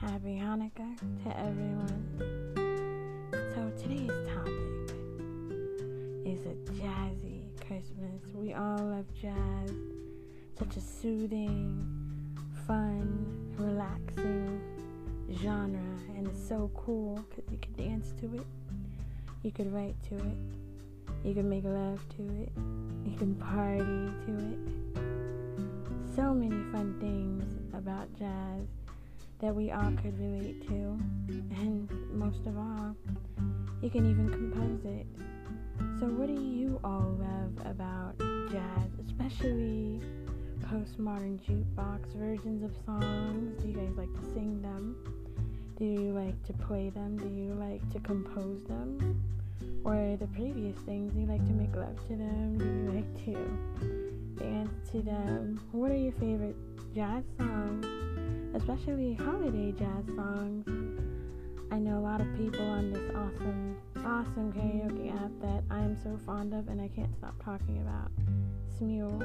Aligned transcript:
Happy 0.00 0.40
Hanukkah 0.42 0.96
to 1.24 1.38
everyone. 1.38 2.06
So, 3.32 3.70
today's 3.76 4.08
topic 4.32 4.96
is 6.24 6.46
a 6.46 6.54
jazzy 6.72 7.42
Christmas. 7.66 8.22
We 8.32 8.54
all 8.54 8.78
love 8.78 9.04
jazz. 9.20 9.74
Such 10.58 10.78
a 10.78 10.80
soothing, 10.80 11.86
fun, 12.66 13.52
relaxing 13.58 14.62
genre, 15.34 15.78
and 16.16 16.26
it's 16.28 16.48
so 16.48 16.70
cool 16.74 17.22
because 17.28 17.44
you 17.52 17.58
can 17.58 17.74
dance 17.74 18.14
to 18.22 18.34
it, 18.36 18.46
you 19.42 19.50
could 19.50 19.70
write 19.70 19.96
to 20.08 20.16
it, 20.16 20.38
you 21.24 21.34
can 21.34 21.46
make 21.46 21.64
love 21.64 22.00
to 22.16 22.22
it, 22.40 22.50
you 23.04 23.18
can 23.18 23.34
party 23.34 23.84
to 24.24 24.32
it. 24.48 24.58
So 26.16 26.32
many 26.32 26.62
fun 26.72 26.96
things 26.98 27.44
about 27.74 28.08
jazz 28.18 28.66
that 29.40 29.54
we 29.54 29.70
all 29.70 29.92
could 30.02 30.18
relate 30.18 30.66
to, 30.68 30.98
and 31.56 31.88
most 32.12 32.46
of 32.46 32.56
all, 32.58 32.94
you 33.82 33.88
can 33.88 34.08
even 34.10 34.28
compose 34.28 34.84
it. 34.84 35.06
So, 35.98 36.06
what 36.06 36.26
do 36.26 36.34
you 36.34 36.78
all 36.84 37.16
love 37.18 37.66
about 37.66 38.18
jazz, 38.50 38.90
especially 39.06 40.00
postmodern 40.60 41.38
jukebox 41.40 42.14
versions 42.16 42.62
of 42.62 42.70
songs? 42.84 43.62
Do 43.62 43.68
you 43.68 43.74
guys 43.74 43.96
like 43.96 44.12
to 44.12 44.24
sing 44.34 44.60
them? 44.60 44.96
Do 45.78 45.86
you 45.86 46.12
like 46.12 46.42
to 46.44 46.52
play 46.52 46.90
them? 46.90 47.16
Do 47.16 47.28
you 47.28 47.54
like 47.54 47.88
to 47.92 48.00
compose 48.00 48.62
them? 48.64 49.22
Or 49.84 50.16
the 50.20 50.26
previous 50.26 50.76
things, 50.84 51.14
do 51.14 51.20
you 51.20 51.26
like 51.26 51.44
to 51.46 51.52
make 51.52 51.74
love 51.74 51.96
to 52.08 52.16
them? 52.16 52.58
Do 52.58 52.66
you 52.66 52.92
like 52.94 53.24
to 53.24 54.44
dance 54.44 54.90
to 54.92 55.00
them? 55.00 55.60
What 55.72 55.90
are 55.90 55.96
your 55.96 56.12
favorite 56.12 56.56
jazz 56.94 57.24
songs? 57.38 58.09
Especially 58.54 59.14
holiday 59.14 59.72
jazz 59.72 60.04
songs. 60.16 60.66
I 61.70 61.78
know 61.78 61.98
a 61.98 62.00
lot 62.00 62.20
of 62.20 62.26
people 62.36 62.66
on 62.66 62.92
this 62.92 63.10
awesome, 63.14 63.76
awesome 63.98 64.52
karaoke 64.52 65.14
app 65.14 65.30
that 65.40 65.62
I 65.70 65.78
am 65.78 65.96
so 66.02 66.18
fond 66.26 66.52
of 66.52 66.66
and 66.68 66.80
I 66.80 66.88
can't 66.88 67.14
stop 67.16 67.34
talking 67.44 67.78
about. 67.78 68.10
Smule 68.76 69.20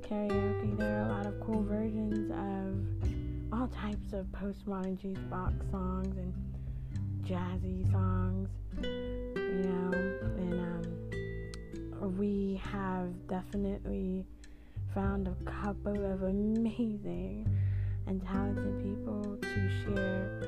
karaoke. 0.00 0.76
There 0.78 1.02
are 1.02 1.10
a 1.10 1.12
lot 1.12 1.26
of 1.26 1.38
cool 1.40 1.62
versions 1.62 2.30
of 2.30 3.52
all 3.52 3.68
types 3.68 4.14
of 4.14 4.24
postmodern 4.26 4.98
jukebox 4.98 5.70
songs 5.70 6.16
and 6.16 6.32
jazzy 7.24 7.90
songs, 7.92 8.48
you 8.82 9.68
know, 9.68 9.92
and 10.38 10.60
um, 10.60 12.16
we 12.16 12.60
have 12.64 13.08
definitely 13.28 14.24
found 14.94 15.28
a 15.28 15.50
couple 15.50 16.10
of 16.10 16.22
amazing 16.22 17.46
and 18.06 18.22
talented 18.24 18.82
people 18.82 19.36
to 19.42 19.70
share 19.82 20.40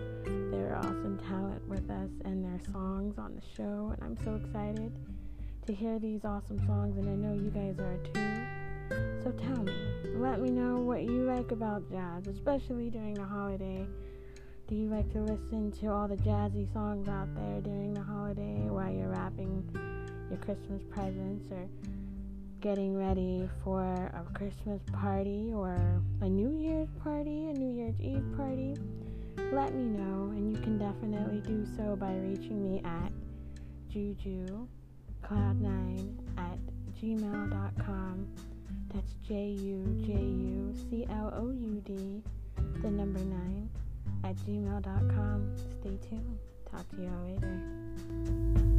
their 0.50 0.76
awesome 0.76 1.18
talent 1.28 1.66
with 1.68 1.90
us 1.90 2.10
and 2.24 2.44
their 2.44 2.60
songs 2.72 3.18
on 3.18 3.34
the 3.34 3.42
show. 3.56 3.94
And 3.94 4.02
I'm 4.02 4.24
so 4.24 4.36
excited 4.36 4.92
to 5.66 5.74
hear 5.74 5.98
these 5.98 6.24
awesome 6.24 6.58
songs, 6.66 6.96
and 6.96 7.08
I 7.08 7.14
know 7.14 7.34
you 7.34 7.50
guys 7.50 7.78
are 7.78 7.98
too. 8.12 9.22
So 9.22 9.32
tell 9.32 9.62
me, 9.64 9.74
let 10.16 10.40
me 10.40 10.50
know 10.50 10.76
what 10.76 11.02
you 11.02 11.24
like 11.24 11.50
about 11.52 11.90
jazz, 11.90 12.26
especially 12.26 12.90
during 12.90 13.14
the 13.14 13.24
holiday. 13.24 13.86
Do 14.68 14.74
you 14.74 14.88
like 14.88 15.10
to 15.12 15.20
listen 15.20 15.72
to 15.80 15.88
all 15.88 16.08
the 16.08 16.16
jazzy 16.16 16.72
songs 16.72 17.08
out 17.08 17.34
there 17.34 17.60
during 17.60 17.92
the 17.94 18.02
holiday 18.02 18.68
while 18.68 18.92
you're 18.92 19.08
wrapping 19.08 19.64
your 20.30 20.38
Christmas 20.38 20.82
presents 20.90 21.50
or 21.50 21.68
getting 22.60 22.96
ready 22.96 23.48
for 23.62 23.82
a 23.84 24.24
Christmas 24.34 24.80
party 24.92 25.52
or 25.54 25.76
a 26.20 26.28
New 26.28 26.58
Year's 26.58 26.88
party, 27.02 27.48
a 27.48 27.52
New 27.52 27.76
Year's 27.76 28.00
Eve 28.00 28.24
party? 28.36 28.74
Let 29.52 29.74
me 29.74 29.84
know, 29.84 30.30
and 30.30 30.50
you 30.50 30.60
can 30.62 30.78
definitely 30.78 31.40
do 31.40 31.64
so 31.76 31.96
by 31.96 32.14
reaching 32.16 32.62
me 32.62 32.82
at 32.84 33.12
jujucloud9 33.94 34.68
at 36.36 36.58
gmail.com. 37.00 38.26
That's 38.92 39.14
J 39.26 39.56
U 39.60 40.02
J 40.04 40.12
U 40.12 40.74
C 40.90 41.06
L 41.10 41.32
O 41.36 41.50
U 41.50 41.82
D, 41.86 42.22
the 42.82 42.90
number 42.90 43.20
9 43.20 43.70
at 44.24 44.36
gmail.com. 44.36 45.56
Stay 45.80 45.96
tuned. 46.08 46.38
Talk 46.70 46.88
to 46.90 47.02
y'all 47.02 47.24
later. 47.24 48.77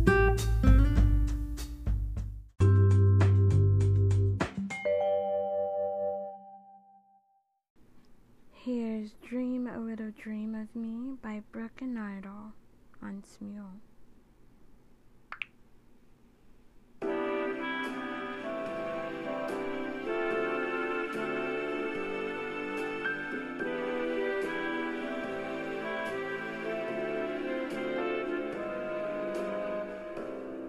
Little 9.89 10.11
Dream 10.21 10.53
of 10.53 10.67
Me 10.79 11.15
by 11.19 11.41
Brooke 11.51 11.81
and 11.81 11.97
Idol 11.97 12.53
on 13.01 13.23
Smule. 13.25 13.79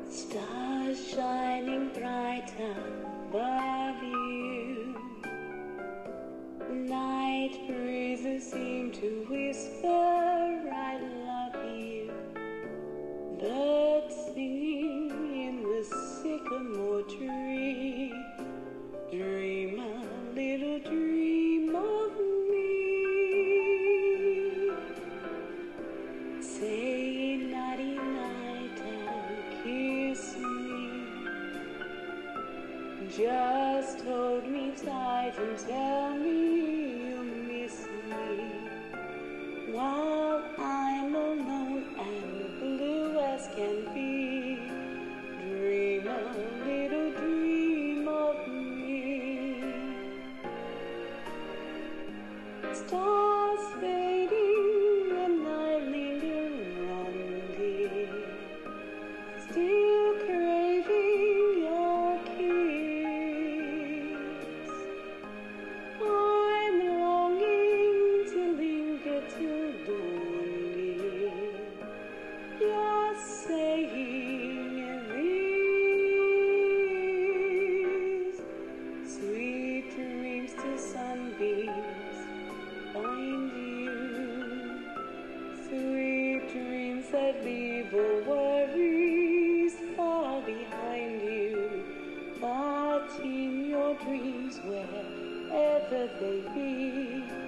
Stars 0.09 1.10
shining 1.10 1.91
bright 1.92 2.50
above 2.59 4.03
you. 4.03 4.40
Night 6.91 7.56
breezes 7.69 8.51
seem 8.51 8.91
to 8.91 9.25
whisper, 9.31 9.87
I 9.87 10.99
love 11.25 11.55
you. 11.78 12.11
Birds 13.39 13.90
While 39.72 40.42
I'm 40.58 41.14
alone 41.14 41.84
and 41.97 42.58
blue 42.58 43.20
as 43.20 43.47
can 43.54 43.94
be, 43.94 44.09
birthday 95.91 96.41
be? 96.54 97.40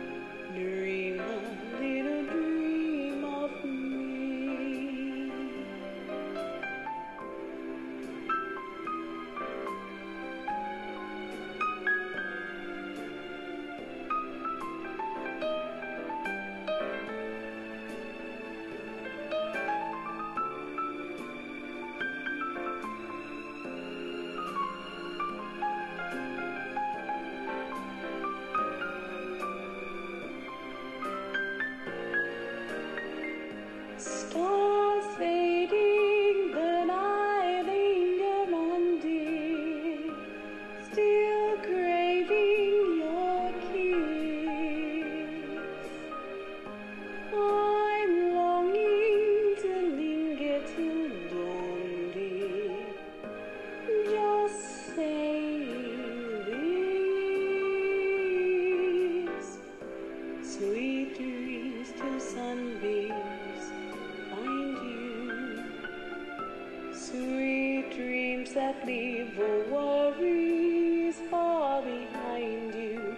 your 69.36 69.64
worries 69.68 71.16
far 71.30 71.82
behind 71.82 72.74
you, 72.74 73.16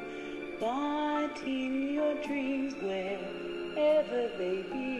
but 0.60 1.42
in 1.44 1.92
your 1.94 2.14
dreams, 2.22 2.74
wherever 2.80 4.28
they 4.38 4.64
be. 4.72 4.93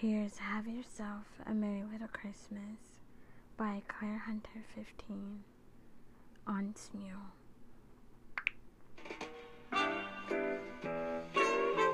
Here's 0.00 0.38
Have 0.38 0.66
Yourself 0.66 1.26
a 1.44 1.52
Merry 1.52 1.82
Little 1.92 2.08
Christmas 2.08 3.02
by 3.58 3.82
Claire 3.86 4.16
Hunter 4.16 4.64
15 4.74 5.44
on 6.46 6.74
Smule. 6.74 7.28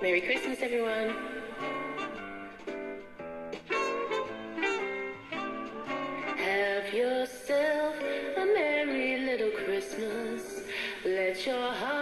Merry 0.01 0.21
Christmas, 0.21 0.59
everyone. 0.63 1.17
Have 6.37 6.95
yourself 6.95 7.97
a 8.37 8.47
merry 8.55 9.19
little 9.19 9.51
Christmas. 9.65 10.63
Let 11.05 11.45
your 11.45 11.73
heart 11.73 11.96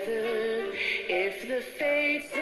together. 0.00 0.72
If 1.08 1.48
the 1.48 1.60
fates 1.60 2.32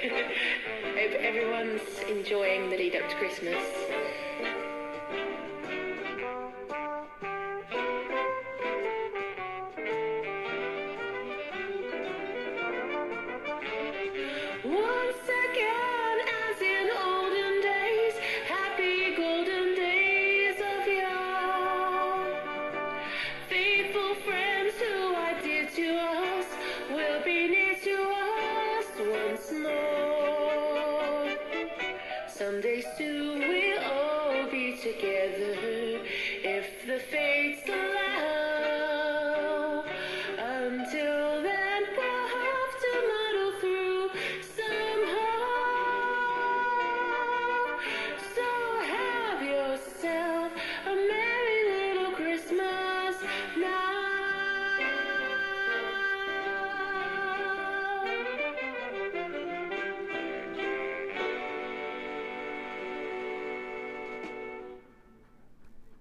Hope 0.00 1.12
everyone's 1.18 1.82
enjoying 2.08 2.70
the 2.70 2.76
lead 2.76 2.94
up 2.94 3.08
to 3.08 3.16
Christmas. 3.16 3.64
One 14.62 15.12
Someday 32.38 32.84
soon. 32.96 33.07